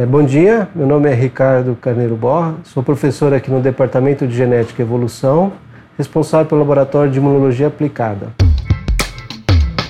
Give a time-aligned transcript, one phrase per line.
[0.00, 4.34] É, bom dia, meu nome é Ricardo Carneiro Borra, sou professor aqui no Departamento de
[4.34, 5.52] Genética e Evolução,
[5.98, 8.28] responsável pelo Laboratório de Imunologia Aplicada.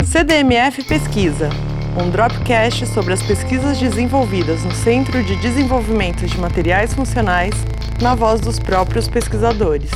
[0.05, 1.49] CDMF Pesquisa,
[1.97, 7.55] um dropcast sobre as pesquisas desenvolvidas no Centro de Desenvolvimento de Materiais Funcionais,
[8.03, 9.93] na voz dos próprios pesquisadores.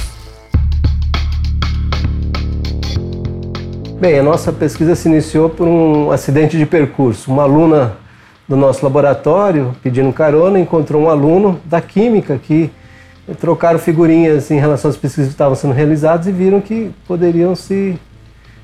[4.00, 7.32] Bem, a nossa pesquisa se iniciou por um acidente de percurso.
[7.32, 8.03] Uma aluna
[8.48, 12.70] do nosso laboratório, pedindo carona, encontrou um aluno da química que
[13.40, 17.98] trocaram figurinhas em relação às pesquisas que estavam sendo realizadas e viram que poderiam se,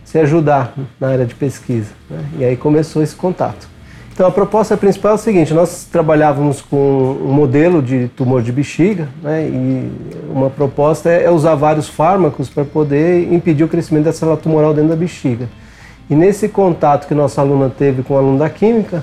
[0.05, 1.91] se ajudar na área de pesquisa.
[2.11, 2.25] Né?
[2.39, 3.69] E aí começou esse contato.
[4.13, 8.53] Então a proposta principal é o seguinte: nós trabalhávamos com um modelo de tumor de
[8.53, 9.49] bexiga, né?
[9.49, 9.91] e
[10.31, 14.91] uma proposta é usar vários fármacos para poder impedir o crescimento da célula tumoral dentro
[14.91, 15.49] da bexiga.
[16.11, 19.03] E nesse contato que nossa aluna teve com o aluno da química,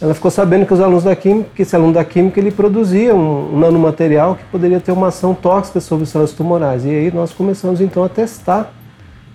[0.00, 3.14] ela ficou sabendo que os alunos da química, que esse aluno da química ele produzia
[3.14, 6.84] um, nanomaterial que poderia ter uma ação tóxica sobre células tumorais.
[6.84, 8.72] E aí nós começamos então a testar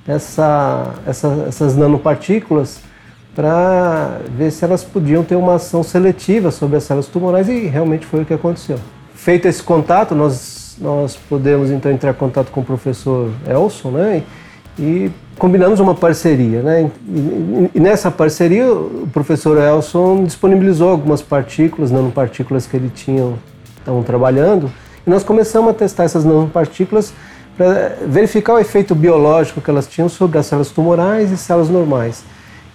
[0.08, 2.80] essa, essa, essas nanopartículas
[3.36, 8.06] para ver se elas podiam ter uma ação seletiva sobre as células tumorais e realmente
[8.06, 8.80] foi o que aconteceu.
[9.14, 14.24] Feito esse contato, nós, nós podemos então entrar em contato com o professor Elson, né?
[14.78, 16.90] E combinamos uma parceria, né?
[17.08, 23.34] E, e, nessa parceria o professor Elson disponibilizou algumas partículas, nanopartículas que ele tinha,
[23.80, 24.72] estavam trabalhando,
[25.06, 27.14] e nós começamos a testar essas nanopartículas
[27.58, 32.24] para verificar o efeito biológico que elas tinham sobre as células tumorais e células normais.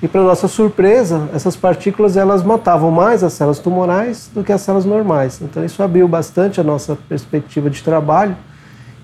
[0.00, 4.60] E para nossa surpresa, essas partículas elas matavam mais as células tumorais do que as
[4.60, 5.40] células normais.
[5.42, 8.36] Então isso abriu bastante a nossa perspectiva de trabalho.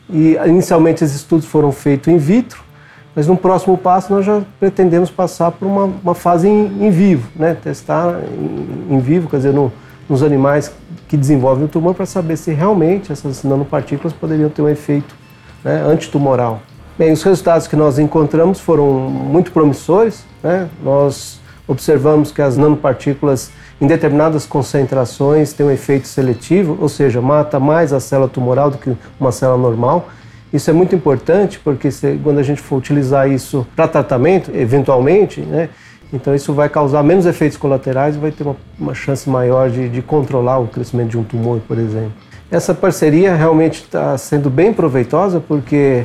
[0.09, 2.63] E inicialmente esses estudos foram feitos in vitro,
[3.15, 7.29] mas no próximo passo nós já pretendemos passar por uma, uma fase em, em, vivo,
[7.37, 7.55] né?
[7.55, 9.73] testar em, em vivo, quer dizer, no,
[10.09, 10.73] nos animais
[11.09, 15.15] que desenvolvem o tumor para saber se realmente essas nanopartículas poderiam ter um efeito
[15.63, 16.61] né, antitumoral.
[16.97, 20.25] Bem, os resultados que nós encontramos foram muito promissores.
[20.43, 20.69] Né?
[20.83, 23.51] Nós observamos que as nanopartículas
[23.81, 28.79] em determinadas concentrações têm um efeito seletivo, ou seja, mata mais a célula tumoral do
[28.79, 30.09] que uma célula normal.
[30.55, 35.41] Isso é muito importante porque se, quando a gente for utilizar isso para tratamento, eventualmente,
[35.41, 35.69] né,
[36.13, 39.89] então isso vai causar menos efeitos colaterais e vai ter uma, uma chance maior de,
[39.89, 42.13] de, controlar o crescimento de um tumor, por exemplo.
[42.53, 46.05] Essa parceria realmente está sendo bem proveitosa porque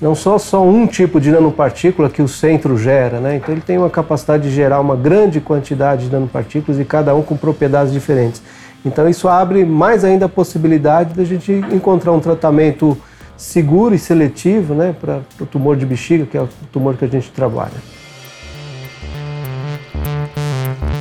[0.00, 3.36] não só só um tipo de nanopartícula que o centro gera, né?
[3.36, 7.20] Então ele tem uma capacidade de gerar uma grande quantidade de nanopartículas e cada um
[7.20, 8.40] com propriedades diferentes.
[8.82, 12.96] Então isso abre mais ainda a possibilidade de a gente encontrar um tratamento
[13.40, 17.08] seguro e seletivo né, para o tumor de bexiga, que é o tumor que a
[17.08, 17.72] gente trabalha.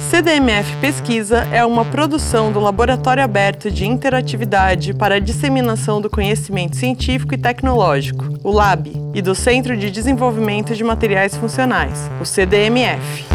[0.10, 6.76] CDMF Pesquisa é uma produção do Laboratório Aberto de Interatividade para a Disseminação do Conhecimento
[6.78, 13.28] Científico e Tecnológico, o LAB, e do Centro de Desenvolvimento de Materiais Funcionais, o CDMF.